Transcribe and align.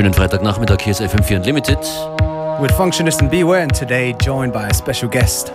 Schönen 0.00 0.14
Freitagnachmittag, 0.14 0.78
hier 0.80 0.92
ist 0.92 1.02
FM4 1.02 1.36
Unlimited. 1.36 1.78
With 2.58 2.72
Functionist 2.72 3.20
and 3.20 3.30
Beware 3.30 3.60
and 3.60 3.78
today 3.78 4.16
joined 4.18 4.50
by 4.50 4.60
a 4.60 4.72
special 4.72 5.10
guest, 5.10 5.52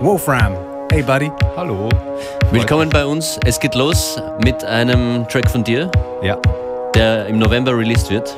Wolfram. 0.00 0.56
Hey 0.90 1.02
buddy. 1.02 1.30
Hallo. 1.54 1.90
Willkommen 2.50 2.88
bei 2.88 3.04
uns. 3.04 3.38
Es 3.44 3.60
geht 3.60 3.74
los 3.74 4.18
mit 4.42 4.64
einem 4.64 5.28
Track 5.28 5.50
von 5.50 5.64
dir. 5.64 5.90
Ja. 6.22 6.38
Der 6.94 7.26
im 7.26 7.38
November 7.38 7.76
released 7.76 8.08
wird. 8.08 8.34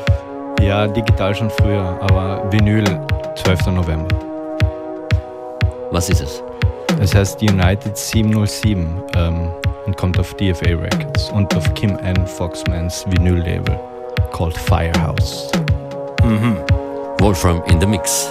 Ja, 0.61 0.89
digital 0.89 1.33
schon 1.33 1.49
früher, 1.49 1.97
aber 2.01 2.51
Vinyl 2.51 2.83
12. 3.37 3.67
November. 3.67 4.09
Was 5.93 6.09
ist 6.09 6.23
es? 6.23 6.43
Es 7.01 7.15
heißt 7.15 7.41
United 7.41 7.97
707 7.97 9.01
ähm, 9.15 9.53
und 9.87 9.97
kommt 9.97 10.19
auf 10.19 10.35
DFA 10.35 10.71
Records 10.71 11.31
und 11.31 11.55
auf 11.55 11.73
Kim 11.75 11.97
N. 11.99 12.27
Foxmans 12.27 13.07
Vinyl-Label 13.07 13.90
called 14.31 14.57
Firehouse. 14.57 15.51
Mm-hmm. 16.23 17.23
Wolfram 17.23 17.63
in 17.67 17.79
the 17.79 17.87
Mix. 17.87 18.27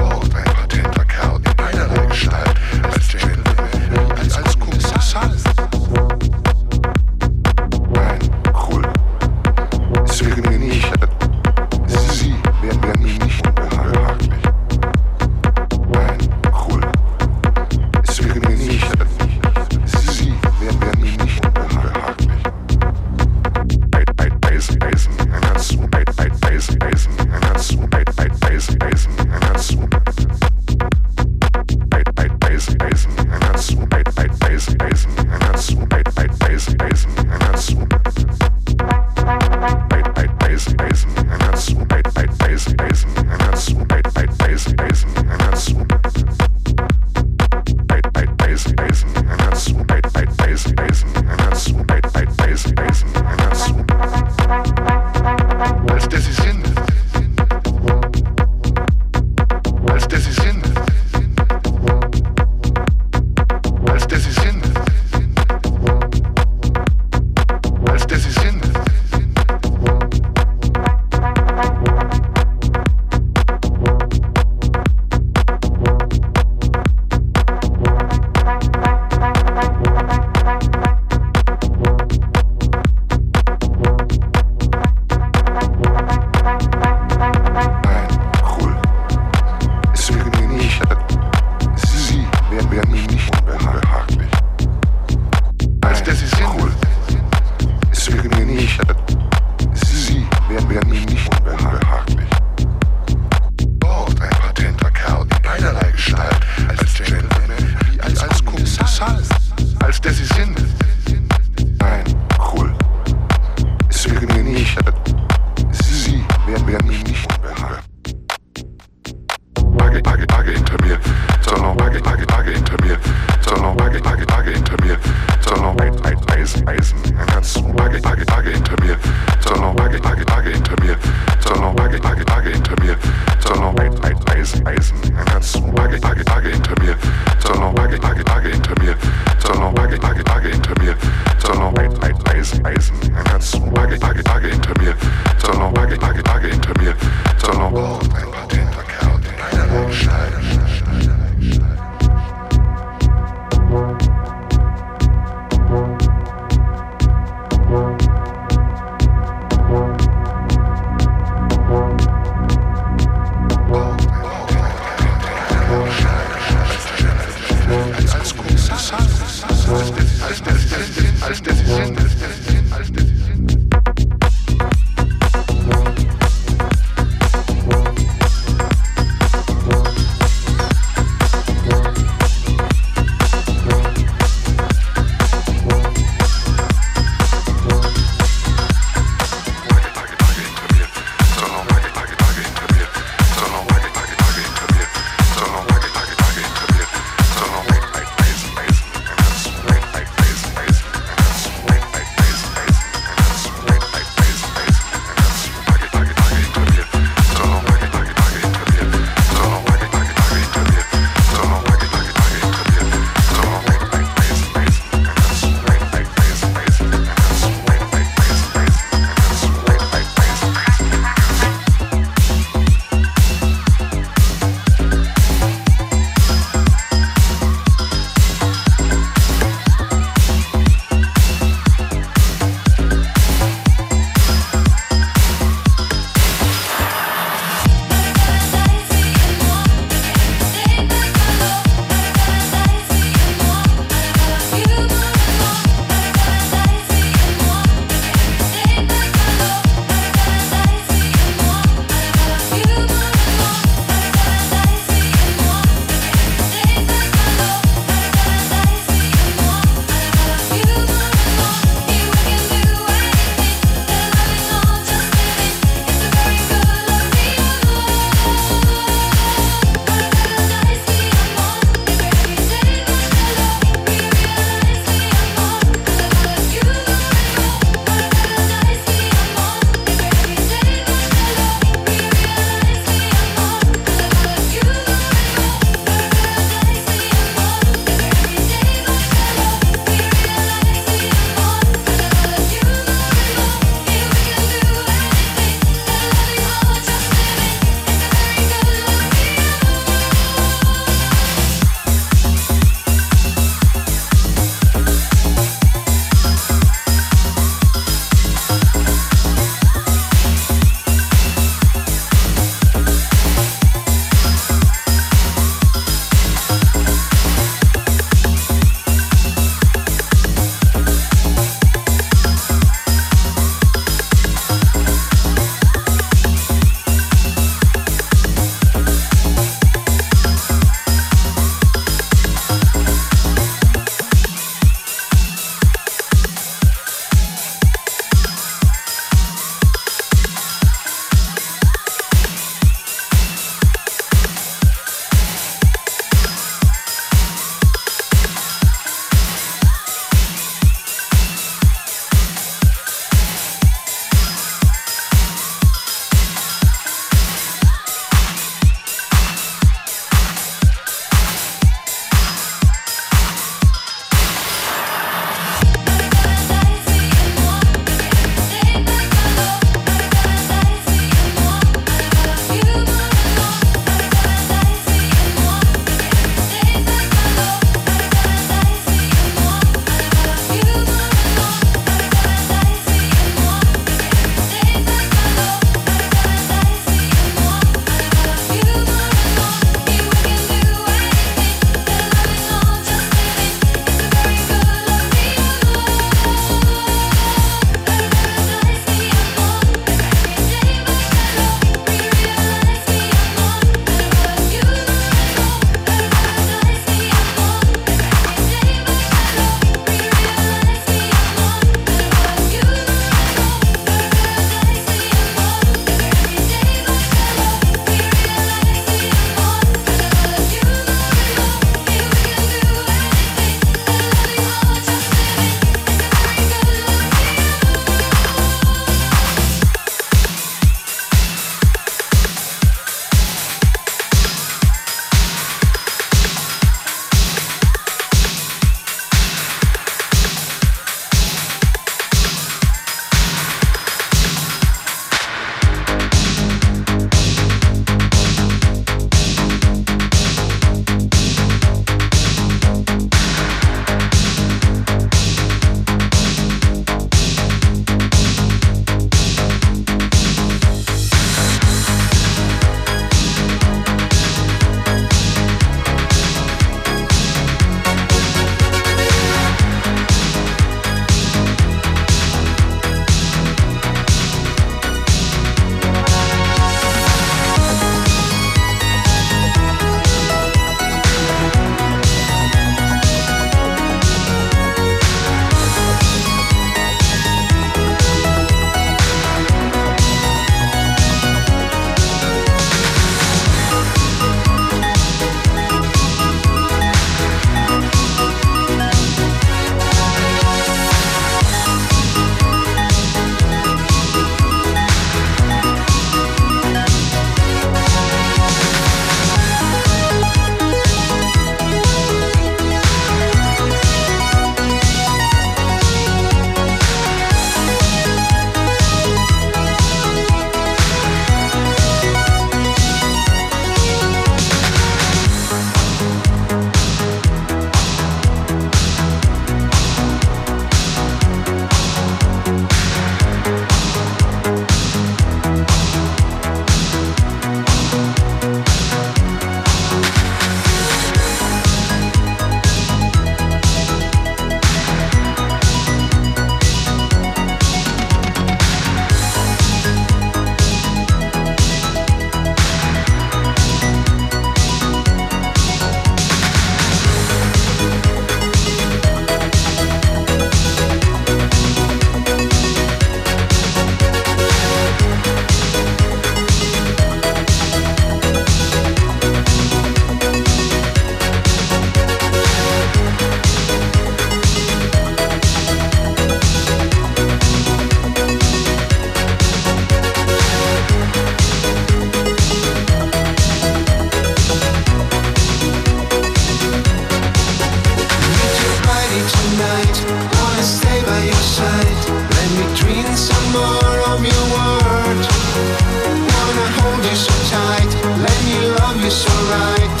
hold 596.96 597.10
you 597.10 597.16
so 597.16 597.32
tight, 597.50 597.94
let 598.24 598.38
me 598.44 598.56
love 598.78 599.02
you 599.04 599.10
so 599.10 599.30
right. 599.52 600.00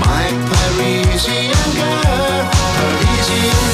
My 0.00 0.26
Parisian 0.48 1.52
girl, 1.76 2.50
Parisian 2.76 3.68
girl. 3.68 3.73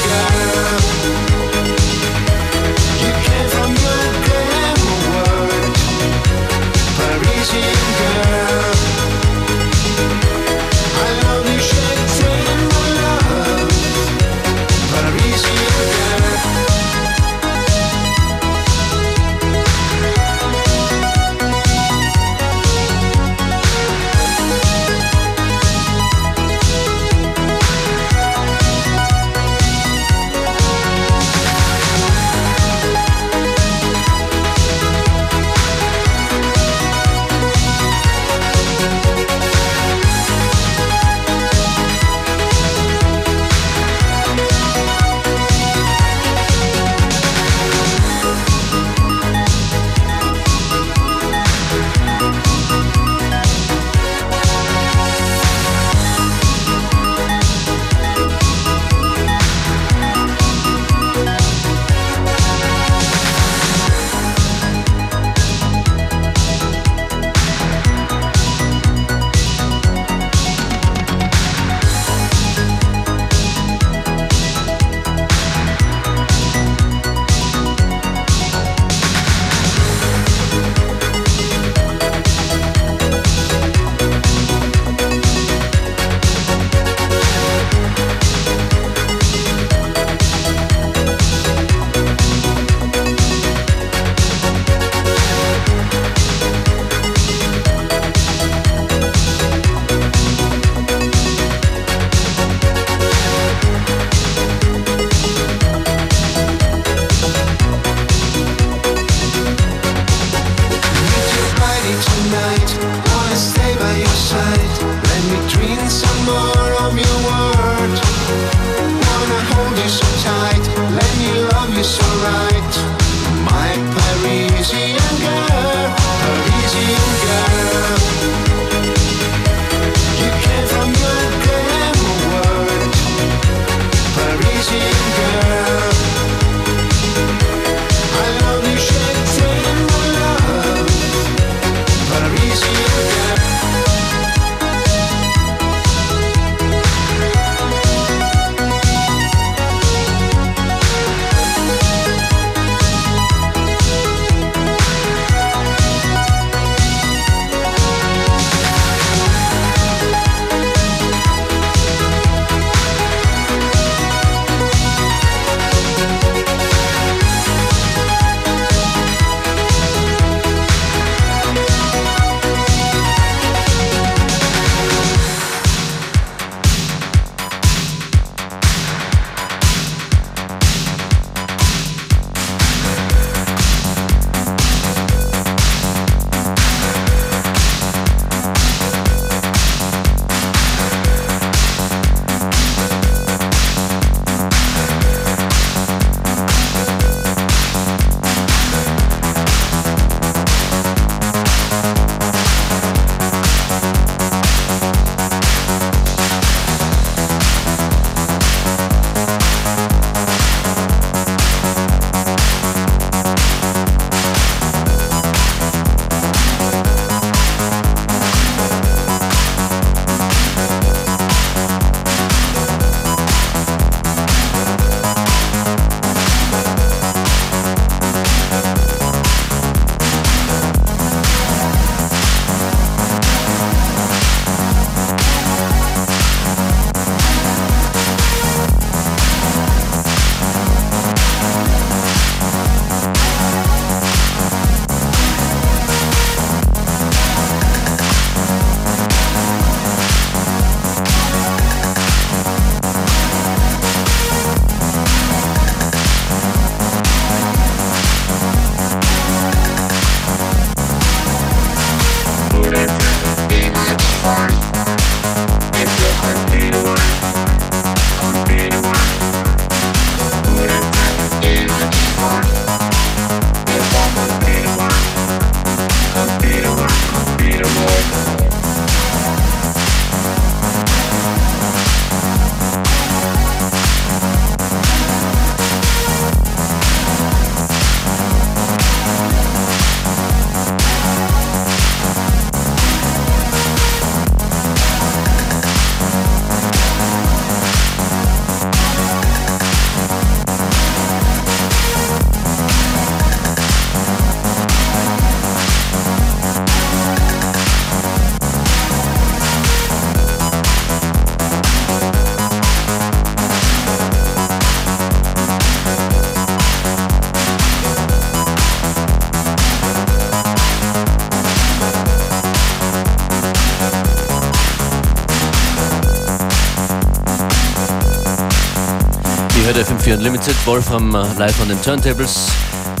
FM4 330.11 330.17
Unlimited, 330.17 330.67
Wolfram 330.67 331.15
äh, 331.15 331.25
live 331.37 331.61
an 331.61 331.69
den 331.69 331.81
Turntables. 331.81 332.47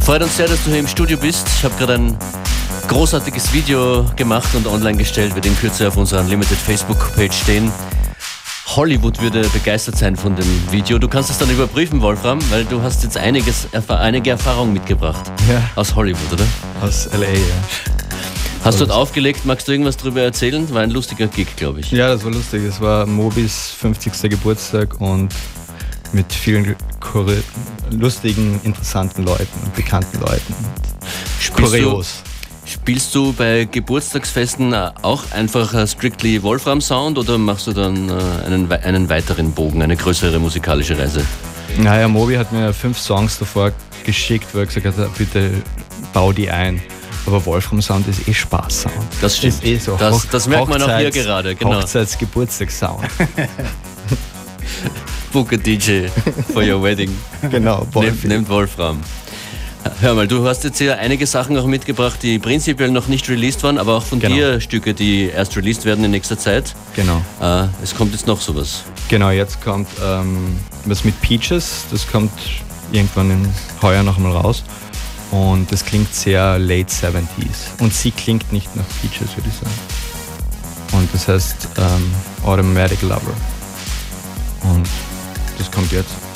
Freut 0.03 0.21
uns 0.21 0.37
sehr, 0.37 0.47
dass 0.47 0.63
du 0.63 0.69
hier 0.69 0.79
im 0.79 0.87
Studio 0.87 1.17
bist. 1.17 1.47
Ich 1.57 1.63
habe 1.63 1.75
gerade 1.77 1.95
ein 1.95 2.17
großartiges 2.87 3.53
Video 3.53 4.05
gemacht 4.15 4.53
und 4.55 4.65
online 4.67 4.97
gestellt, 4.97 5.35
wird 5.35 5.45
in 5.45 5.57
Kürze 5.57 5.87
auf 5.87 5.97
unserer 5.97 6.21
Unlimited 6.21 6.57
Facebook-Page 6.57 7.33
stehen. 7.33 7.71
Hollywood 8.67 9.21
würde 9.21 9.41
begeistert 9.49 9.97
sein 9.97 10.15
von 10.15 10.35
dem 10.35 10.71
Video. 10.71 10.97
Du 10.99 11.07
kannst 11.09 11.29
es 11.29 11.37
dann 11.37 11.49
überprüfen, 11.49 12.01
Wolfram, 12.01 12.39
weil 12.49 12.63
du 12.65 12.81
hast 12.81 13.03
jetzt 13.03 13.17
einiges, 13.17 13.67
einige 13.89 14.29
Erfahrungen 14.29 14.73
mitgebracht. 14.73 15.29
Ja. 15.49 15.61
Aus 15.75 15.93
Hollywood, 15.95 16.31
oder? 16.31 16.45
Aus 16.81 17.09
LA, 17.11 17.25
ja. 17.25 17.91
Hast 18.63 18.79
du 18.79 18.85
dort 18.85 18.97
aufgelegt? 18.97 19.45
Magst 19.45 19.67
du 19.67 19.71
irgendwas 19.71 19.97
darüber 19.97 20.21
erzählen? 20.21 20.71
War 20.73 20.81
ein 20.81 20.91
lustiger 20.91 21.27
Gig, 21.27 21.55
glaube 21.55 21.79
ich. 21.79 21.91
Ja, 21.91 22.09
das 22.09 22.23
war 22.23 22.31
lustig. 22.31 22.63
Es 22.63 22.79
war 22.79 23.05
Mobis 23.07 23.71
50. 23.71 24.29
Geburtstag 24.29 25.01
und 25.01 25.33
mit 26.13 26.31
vielen 26.31 26.75
lustigen, 27.91 28.59
interessanten 28.63 29.23
Leuten 29.23 29.59
und 29.63 29.75
bekannten 29.75 30.19
Leuten. 30.19 30.55
Spielst 31.39 31.73
Du, 31.75 32.03
spielst 32.65 33.15
du 33.15 33.33
bei 33.33 33.67
Geburtstagsfesten 33.69 34.73
auch 34.73 35.23
einfach 35.31 35.87
strictly 35.87 36.41
Wolfram 36.43 36.81
Sound 36.81 37.17
oder 37.17 37.37
machst 37.37 37.67
du 37.67 37.73
dann 37.73 38.09
äh, 38.09 38.13
einen, 38.45 38.71
einen 38.71 39.09
weiteren 39.09 39.51
Bogen, 39.51 39.81
eine 39.81 39.95
größere 39.95 40.39
musikalische 40.39 40.97
Reise? 40.97 41.25
Naja, 41.77 42.07
Mobi 42.07 42.37
hat 42.37 42.51
mir 42.51 42.73
fünf 42.73 42.99
Songs 42.99 43.39
davor 43.39 43.71
geschickt, 44.03 44.47
wo 44.53 44.59
er 44.59 44.65
gesagt 44.65 44.85
hat, 44.85 45.17
bitte 45.17 45.51
bau 46.13 46.31
die 46.31 46.49
ein. 46.49 46.81
Aber 47.25 47.45
Wolfram 47.45 47.81
Sound 47.81 48.07
ist 48.07 48.27
eh 48.27 48.33
Spaß-Sound. 48.33 48.95
Das 49.21 49.37
stimmt. 49.37 49.53
Ist 49.53 49.63
eh 49.63 49.77
so. 49.77 49.95
Das, 49.95 50.27
das 50.27 50.47
merkt 50.47 50.67
man 50.67 50.81
auch 50.81 50.97
hier 50.97 51.11
gerade. 51.11 51.55
Genau. 51.55 51.75
Hochzeits-Geburtstagssound. 51.75 53.03
book 55.31 55.53
a 55.53 55.57
DJ 55.57 56.09
for 56.53 56.63
your 56.63 56.81
wedding. 56.81 57.15
genau, 57.51 57.87
Nehmt, 57.95 58.23
nehmt 58.23 58.49
Wolfram. 58.49 58.99
Hör 59.99 60.13
mal, 60.13 60.27
du 60.27 60.47
hast 60.47 60.63
jetzt 60.63 60.77
hier 60.77 60.99
einige 60.99 61.25
Sachen 61.25 61.57
auch 61.57 61.65
mitgebracht, 61.65 62.21
die 62.21 62.37
prinzipiell 62.37 62.91
noch 62.91 63.07
nicht 63.07 63.27
released 63.29 63.63
waren, 63.63 63.79
aber 63.79 63.95
auch 63.95 64.03
von 64.03 64.19
genau. 64.19 64.35
dir 64.35 64.61
Stücke, 64.61 64.93
die 64.93 65.29
erst 65.29 65.57
released 65.57 65.85
werden 65.85 66.03
in 66.05 66.11
nächster 66.11 66.37
Zeit. 66.37 66.75
Genau. 66.95 67.21
Äh, 67.41 67.67
es 67.81 67.95
kommt 67.95 68.11
jetzt 68.11 68.27
noch 68.27 68.39
sowas. 68.39 68.83
Genau, 69.09 69.31
jetzt 69.31 69.61
kommt 69.61 69.87
ähm, 70.03 70.59
was 70.85 71.03
mit 71.03 71.19
Peaches, 71.21 71.85
das 71.89 72.07
kommt 72.07 72.31
irgendwann 72.91 73.31
im 73.31 73.49
Heuer 73.81 74.03
nochmal 74.03 74.33
raus. 74.33 74.63
Und 75.31 75.71
das 75.71 75.85
klingt 75.85 76.13
sehr 76.13 76.59
late 76.59 76.91
70s. 76.91 77.79
Und 77.79 77.93
sie 77.93 78.11
klingt 78.11 78.51
nicht 78.51 78.75
nach 78.75 78.85
Peaches, 79.01 79.35
würde 79.35 79.49
ich 79.49 79.55
sagen. 79.55 80.99
und 80.99 81.09
das 81.13 81.27
heißt 81.27 81.69
ähm, 81.77 82.11
Automatic 82.45 83.01
Lover. 83.01 83.33
Und 84.63 84.87
das 85.61 85.71
kommt 85.71 85.91
jetzt. 85.91 86.30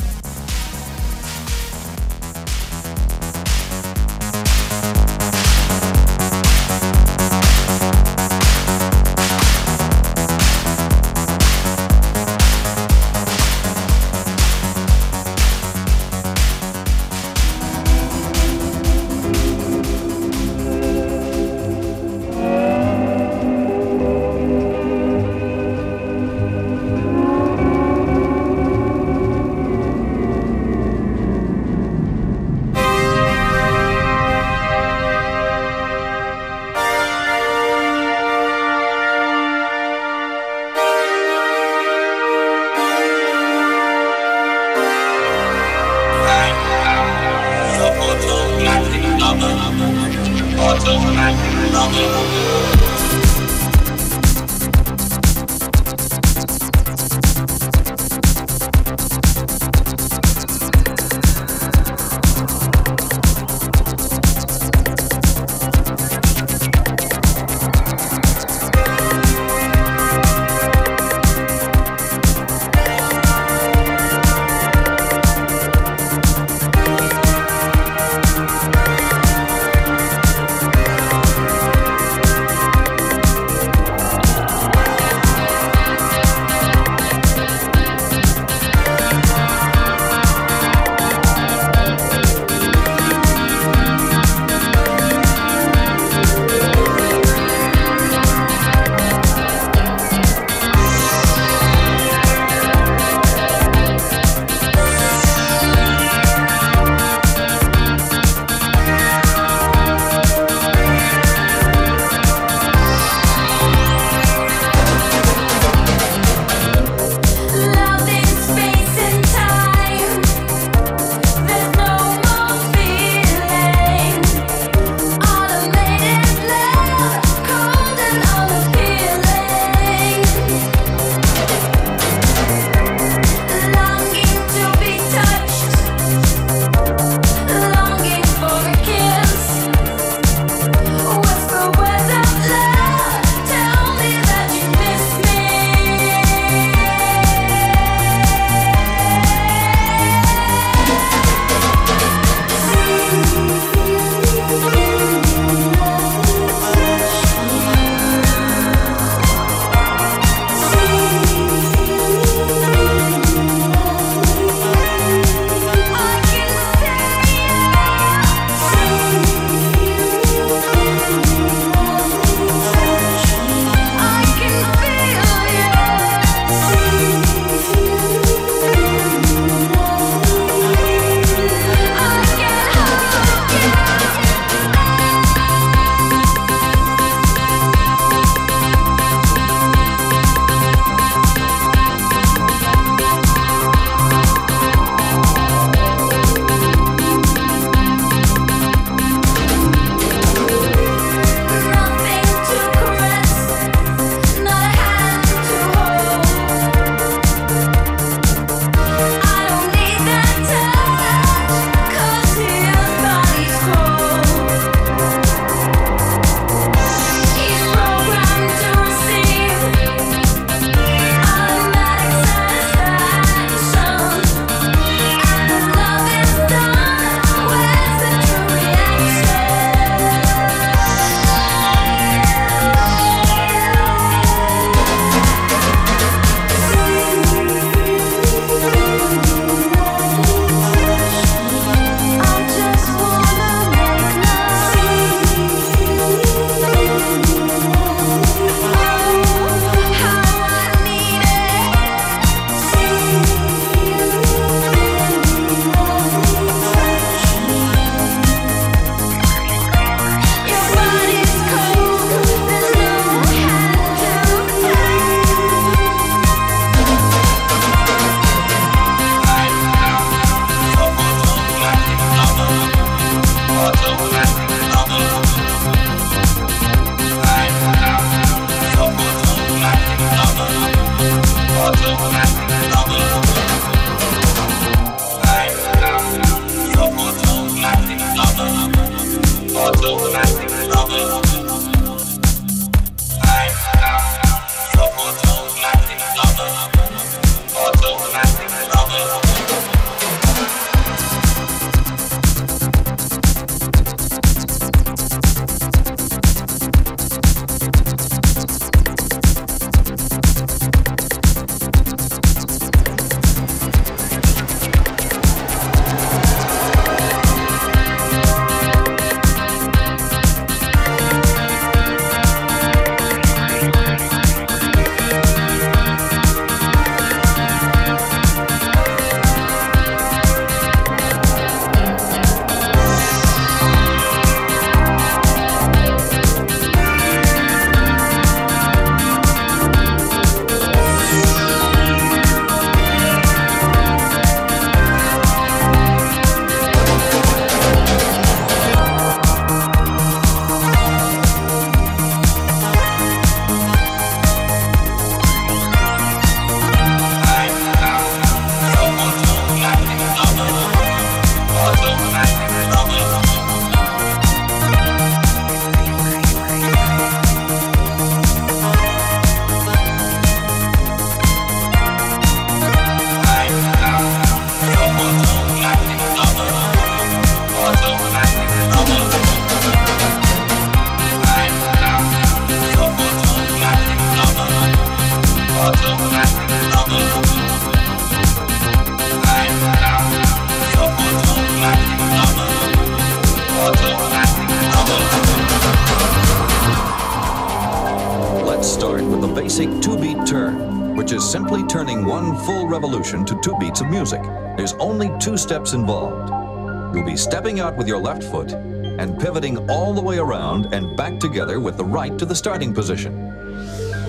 Simply 401.36 401.64
turning 401.66 402.06
one 402.06 402.38
full 402.46 402.68
revolution 402.68 403.26
to 403.26 403.38
two 403.42 403.54
beats 403.60 403.82
of 403.82 403.90
music. 403.90 404.22
There's 404.56 404.72
only 404.74 405.12
two 405.20 405.36
steps 405.36 405.74
involved. 405.74 406.96
You'll 406.96 407.06
be 407.06 407.18
stepping 407.18 407.60
out 407.60 407.76
with 407.76 407.88
your 407.88 408.00
left 408.00 408.24
foot 408.24 408.54
and 408.54 409.20
pivoting 409.20 409.70
all 409.70 409.94
the 409.94 410.02
way 410.02 410.18
around 410.18 410.74
and 410.74 410.96
back 410.96 411.20
together 411.20 411.60
with 411.60 411.76
the 411.76 411.84
right 411.84 412.18
to 412.18 412.26
the 412.26 412.34
starting 412.34 412.74
position. 412.74 413.14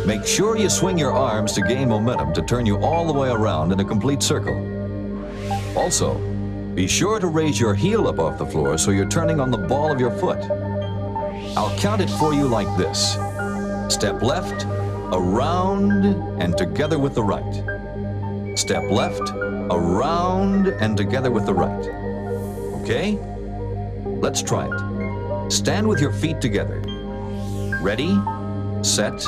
Make 0.07 0.25
sure 0.25 0.57
you 0.57 0.71
swing 0.71 0.97
your 0.97 1.13
arms 1.13 1.53
to 1.55 1.63
gain 1.63 1.89
momentum 1.89 2.33
to 2.35 2.43
turn 2.43 2.65
you 2.65 2.79
all 2.79 3.07
the 3.07 3.13
way 3.13 3.29
around 3.29 3.73
in 3.73 3.81
a 3.81 3.85
complete 3.85 4.23
circle. 4.23 4.55
Also, 5.77 6.15
be 6.77 6.87
sure 6.87 7.19
to 7.19 7.27
raise 7.27 7.59
your 7.59 7.75
heel 7.75 8.07
up 8.07 8.21
off 8.21 8.39
the 8.39 8.47
floor 8.47 8.79
so 8.79 8.93
you're 8.93 9.09
turning 9.09 9.41
on 9.41 9.51
the 9.51 9.59
ball 9.59 9.91
of 9.91 9.99
your 9.99 10.13
foot. 10.13 10.39
I'll 11.57 11.77
count 11.79 12.01
it 12.01 12.11
for 12.11 12.33
you 12.33 12.47
like 12.47 12.69
this. 12.79 13.15
Step 13.93 14.23
left, 14.23 14.65
around, 15.13 16.05
and 16.41 16.57
together 16.57 16.99
with 16.99 17.15
the 17.15 17.23
right. 17.23 18.57
Step 18.57 18.91
left, 18.91 19.31
around, 19.71 20.69
and 20.69 20.97
together 20.97 21.31
with 21.31 21.47
the 21.47 21.55
right. 21.55 21.89
Okay? 22.83 23.19
Let's 24.05 24.43
try 24.43 24.67
it. 24.67 25.51
Stand 25.53 25.87
with 25.87 26.01
your 26.01 26.13
feet 26.13 26.41
together. 26.41 26.81
Ready, 27.83 28.19
set, 28.83 29.25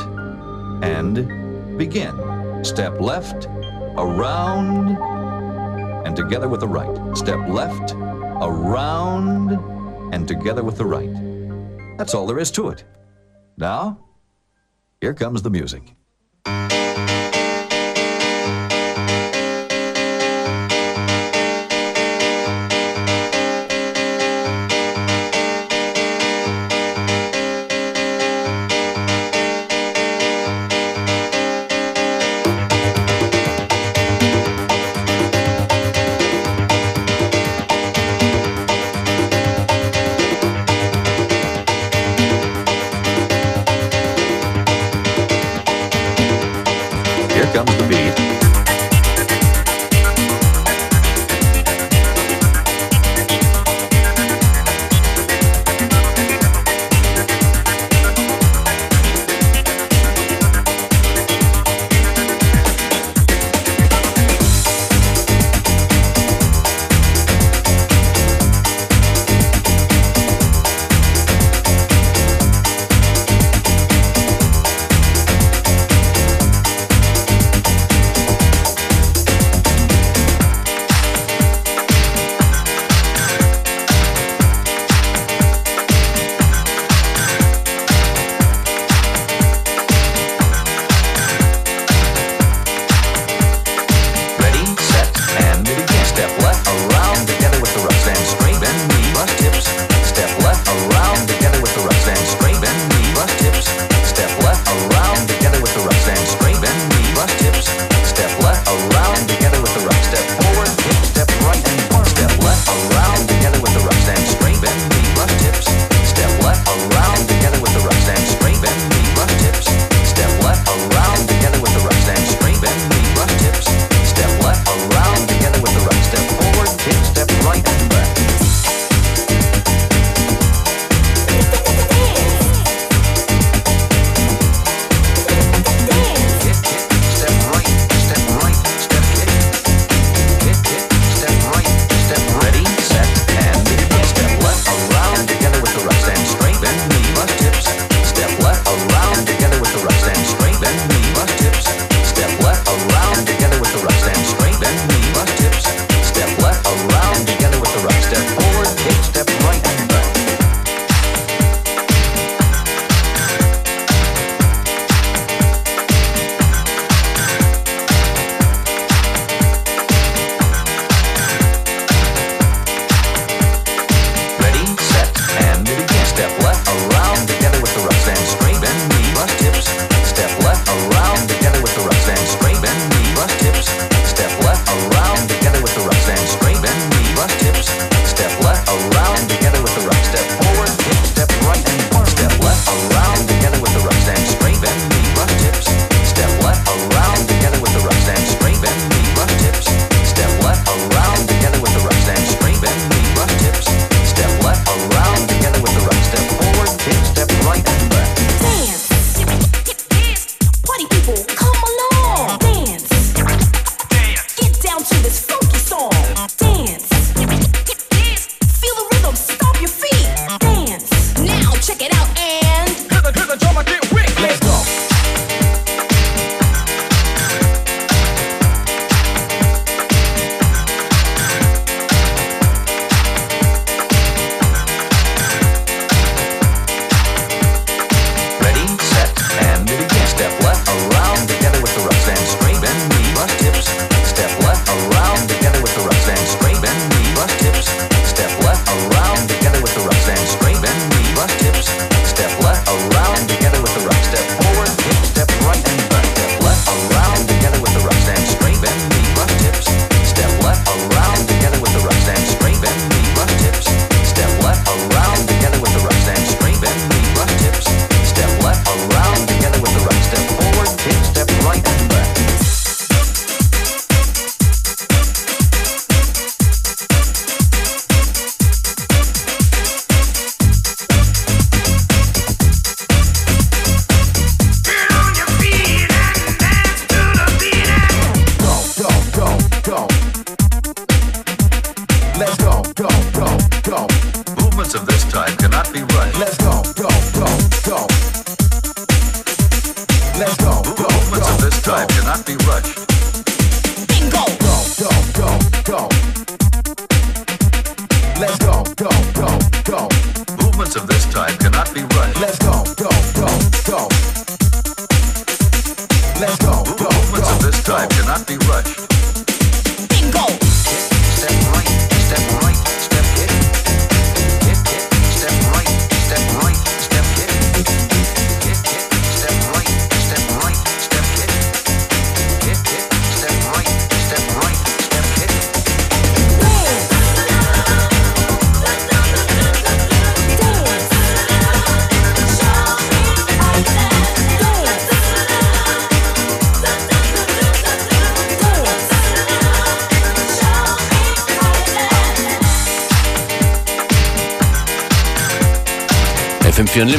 and 0.83 1.79
begin. 1.79 2.65
Step 2.65 3.01
left, 3.01 3.47
around, 3.97 4.97
and 6.07 6.17
together 6.17 6.49
with 6.49 6.61
the 6.61 6.69
right. 6.69 7.17
Step 7.17 7.49
left, 7.49 7.93
around, 8.41 9.53
and 10.15 10.27
together 10.27 10.65
with 10.65 10.79
the 10.79 10.87
right. 10.87 11.13
That's 11.99 12.15
all 12.15 12.27
there 12.27 12.39
is 12.39 12.51
to 12.53 12.69
it. 12.69 12.85
Now, 13.57 13.99
here 15.01 15.15
comes 15.15 15.43
the 15.43 15.51
music. 15.51 15.95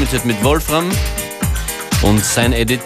FM4 0.09 0.15
Unlimited 0.15 0.25
mit 0.25 0.43
Wolfram 0.43 0.89
und 2.01 2.23
sein 2.23 2.53
Edit 2.53 2.81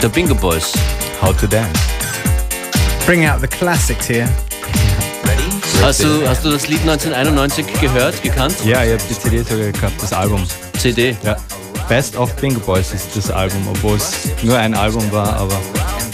der 0.00 0.08
Bingo 0.08 0.34
Boys. 0.34 0.72
How 1.20 1.36
to 1.36 1.46
Dance. 1.46 1.78
Bring 3.06 3.26
out 3.26 3.40
the 3.40 3.46
classics 3.46 4.08
here. 4.08 4.28
Hast 5.82 6.02
du, 6.02 6.26
hast 6.26 6.44
du 6.44 6.50
das 6.50 6.68
Lied 6.68 6.80
1991 6.80 7.66
gehört, 7.80 8.22
gekannt? 8.22 8.54
Ja, 8.64 8.84
ich 8.84 8.92
habe 8.92 9.02
die 9.08 9.18
CD 9.18 9.42
sogar 9.42 9.70
gehabt, 9.72 10.02
das 10.02 10.12
Album. 10.12 10.46
CD. 10.78 11.16
Ja. 11.22 11.36
Best 11.88 12.16
of 12.16 12.34
Bingo 12.36 12.60
Boys 12.60 12.92
ist 12.92 13.08
das 13.14 13.30
Album, 13.30 13.66
obwohl 13.68 13.96
es 13.96 14.28
nur 14.42 14.56
ein 14.56 14.74
Album 14.74 15.10
war, 15.10 15.36
aber 15.36 15.58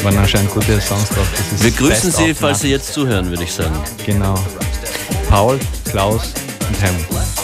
waren 0.03 0.17
anscheinend 0.17 0.51
gute 0.53 0.81
Songs 0.81 1.09
drauf. 1.11 1.29
Das 1.37 1.53
ist 1.53 1.65
Wir 1.65 1.71
grüßen 1.71 2.11
Best 2.11 2.17
Sie, 2.17 2.35
falls? 2.35 2.61
Sie 2.61 2.71
jetzt 2.71 2.93
zuhören, 2.93 3.29
würde 3.29 3.45
ich 3.45 3.53
sagen. 3.53 3.79
Genau. 4.05 4.35
Paul, 5.29 5.59
Klaus 5.91 6.33
und 6.69 6.81
Helmut. 6.81 7.38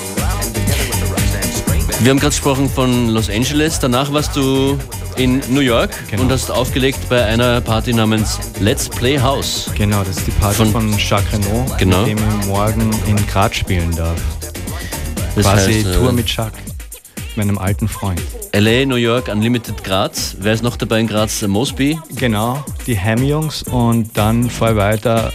Wir 2.01 2.11
haben 2.11 2.19
gerade 2.19 2.31
gesprochen 2.35 2.69
von 2.69 3.09
Los 3.09 3.31
Angeles. 3.31 3.79
Danach 3.79 4.13
warst 4.13 4.37
du 4.37 4.79
in 5.17 5.41
New 5.49 5.61
York 5.61 5.91
Genau. 6.11 6.23
und 6.25 6.33
hast 6.33 6.51
aufgelegt 6.51 6.99
bei 7.09 7.25
einer 7.25 7.61
Party 7.61 7.93
namens 7.95 8.39
Let's 8.61 8.89
Play 8.89 9.19
House. 9.19 9.71
Genau, 9.77 10.03
das 10.03 10.19
ist 10.19 10.27
die 10.27 10.33
Party 10.33 10.57
Von- 10.57 10.73
von, 10.73 10.99
Jacques 10.99 11.33
Renault, 11.33 11.79
Genau. 11.79 11.99
mit 12.01 12.09
dem 12.09 12.19
ich 12.41 12.47
morgen 12.47 12.91
in 13.07 13.27
Graz 13.27 13.55
spielen 13.57 13.95
darf. 13.97 14.21
Das 15.35 15.45
Quasi 15.47 15.83
heißt, 15.85 15.95
Tour 15.95 16.11
äh, 16.11 16.13
mit 16.13 16.29
Jacques, 16.29 16.61
meinem 17.37 17.59
alten 17.59 17.89
Freund. 17.89 18.21
LA, 18.53 18.85
New 18.87 18.97
York, 18.97 19.29
Unlimited 19.29 19.83
Graz. 19.83 20.37
Wer 20.39 20.53
ist 20.53 20.63
noch 20.63 20.77
dabei 20.77 21.01
in 21.01 21.07
Graz? 21.07 21.43
Mosby. 21.43 21.99
Genau, 22.17 22.63
die 22.87 22.99
Ham-Jungs 22.99 23.63
und 23.65 24.11
dann 24.17 24.51
fahr 24.51 24.73
ich 24.73 24.77
weiter 24.77 25.33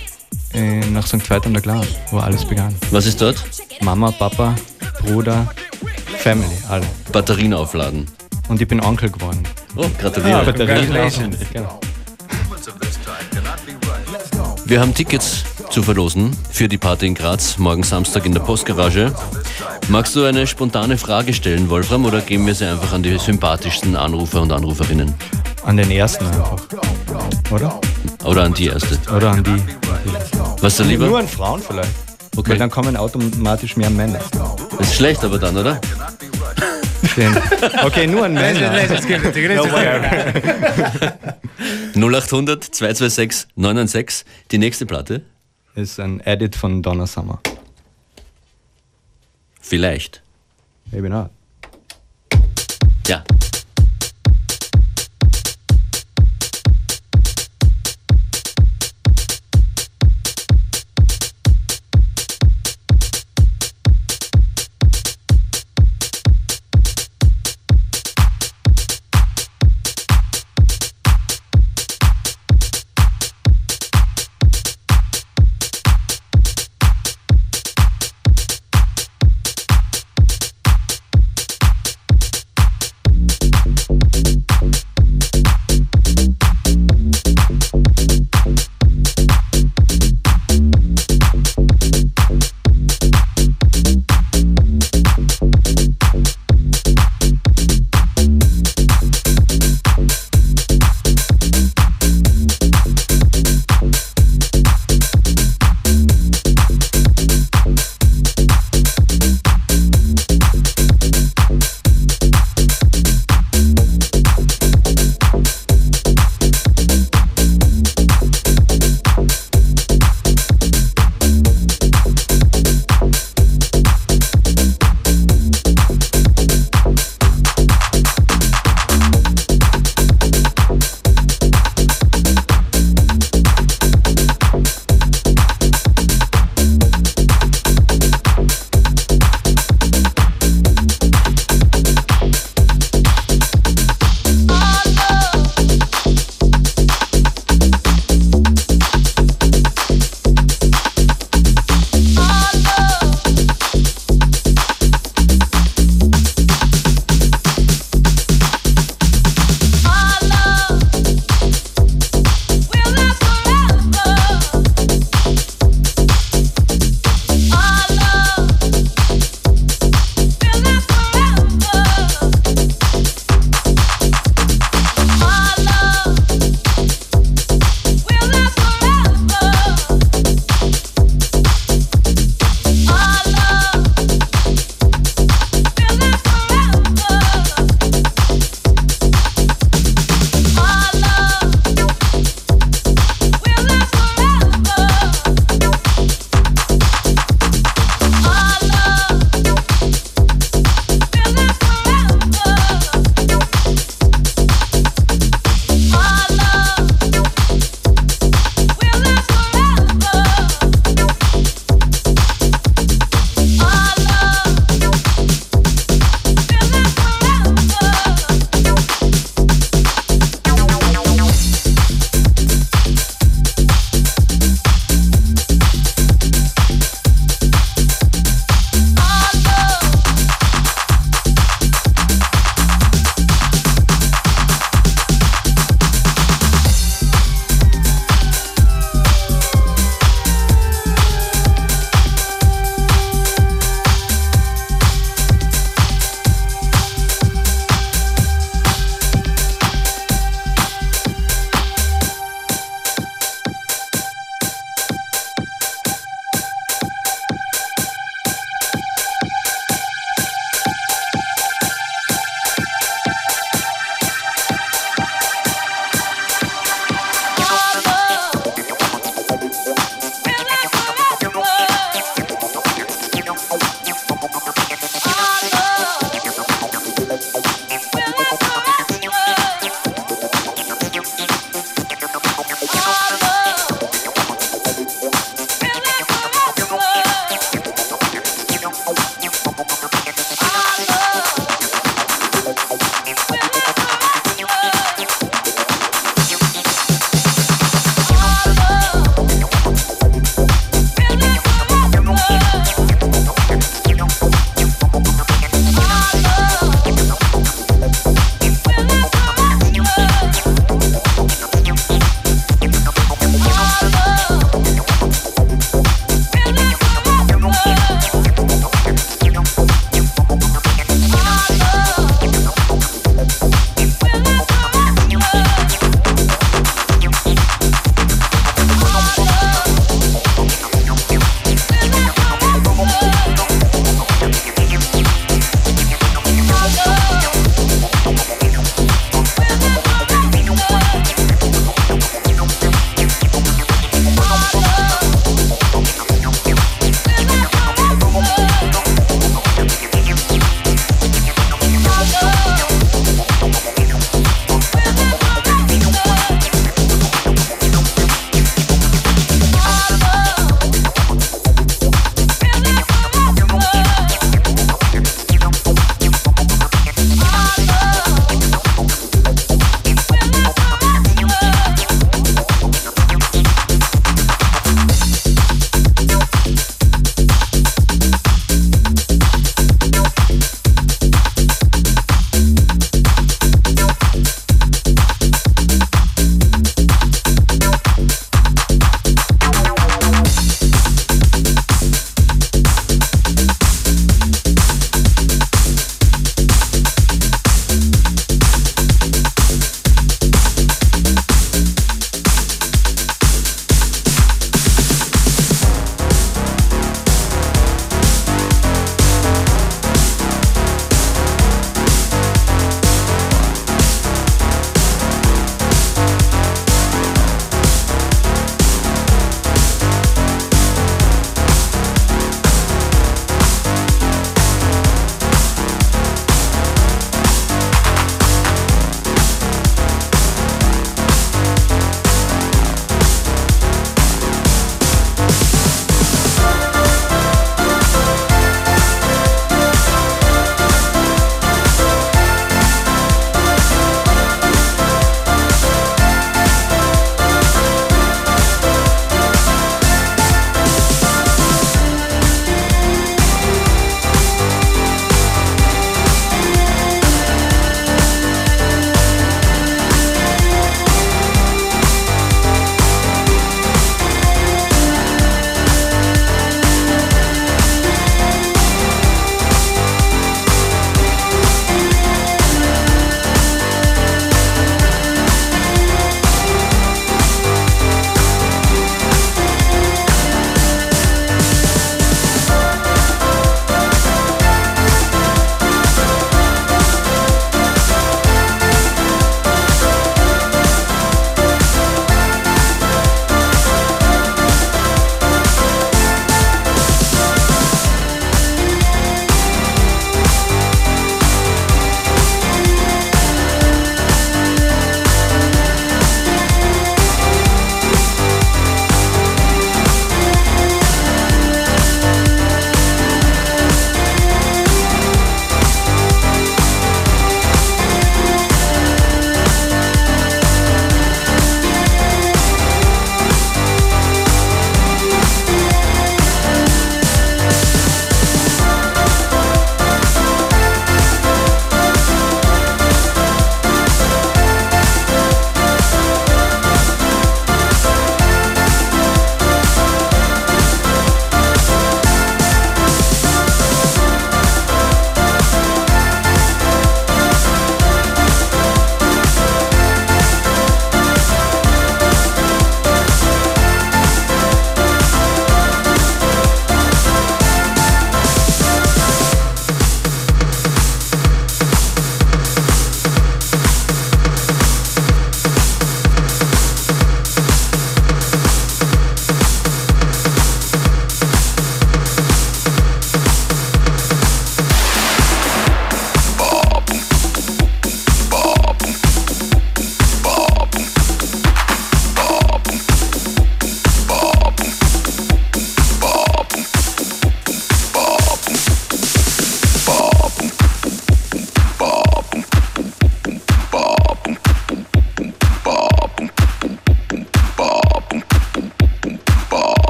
äh, 0.53 0.79
nach 0.91 1.07
St. 1.07 1.27
Veit 1.29 1.45
an 1.45 1.53
der 1.53 1.61
Glas, 1.61 1.87
wo 2.11 2.19
alles 2.19 2.45
begann. 2.45 2.75
Was 2.91 3.05
ist 3.05 3.19
dort? 3.21 3.43
Mama, 3.81 4.11
Papa, 4.11 4.55
Bruder, 5.01 5.47
Family, 6.17 6.57
alle. 6.69 6.85
Batterien 7.11 7.53
aufladen. 7.53 8.07
Und 8.47 8.61
ich 8.61 8.67
bin 8.67 8.81
Onkel 8.81 9.09
geworden. 9.11 9.43
Oh, 9.75 9.85
gratuliere. 9.99 10.43
Congratulations. 10.43 11.37
Genau. 11.53 11.79
Wir 14.65 14.81
haben 14.81 14.93
Tickets 14.93 15.43
zu 15.71 15.81
verlosen 15.81 16.35
für 16.51 16.67
die 16.67 16.77
Party 16.77 17.07
in 17.07 17.15
Graz, 17.15 17.57
morgen 17.57 17.83
Samstag 17.83 18.25
in 18.25 18.33
der 18.33 18.41
Postgarage. 18.41 19.13
Magst 19.87 20.15
du 20.15 20.23
eine 20.25 20.45
spontane 20.45 20.97
Frage 20.97 21.33
stellen, 21.33 21.69
Wolfram, 21.69 22.05
oder 22.05 22.21
geben 22.21 22.45
wir 22.45 22.53
sie 22.53 22.65
einfach 22.65 22.93
an 22.93 23.01
die 23.01 23.17
sympathischsten 23.17 23.95
Anrufer 23.95 24.41
und 24.41 24.51
Anruferinnen? 24.51 25.13
An 25.63 25.77
den 25.77 25.89
ersten 25.89 26.25
einfach. 26.25 26.57
Oder? 27.51 27.79
Oder 28.23 28.43
an 28.43 28.53
die 28.53 28.67
erste? 28.67 28.97
Oder 29.15 29.31
an 29.31 29.43
die. 29.43 29.63
Was 30.61 30.73
ist 30.73 30.79
da 30.81 30.83
lieber? 30.83 31.07
Nur 31.07 31.19
an 31.19 31.27
Frauen 31.27 31.61
vielleicht. 31.61 32.08
Okay. 32.39 32.51
Weil 32.51 32.57
dann 32.57 32.69
kommen 32.69 32.95
automatisch 32.95 33.75
mehr 33.75 33.89
Männer. 33.89 34.19
Das 34.77 34.87
ist 34.87 34.95
schlecht 34.95 35.25
aber 35.25 35.37
dann, 35.39 35.57
oder? 35.57 35.81
Stimmt. 37.11 37.37
Okay, 37.83 38.07
nur 38.07 38.23
an 38.23 38.33
Männer. 38.45 38.71
Let's 38.71 39.05
give 39.05 39.27
it 39.27 39.33
to 39.33 39.39
0800 41.99 42.63
226 42.63 43.47
996, 43.57 44.25
die 44.51 44.57
nächste 44.57 44.85
Platte? 44.85 45.21
Ist 45.75 45.99
ein 45.99 46.21
Edit 46.21 46.55
von 46.55 46.81
Donna 46.81 47.07
Summer. 47.07 47.41
Vielleicht. 49.59 50.21
Maybe 50.91 51.09
not. 51.09 51.31
Ja. 53.05 53.21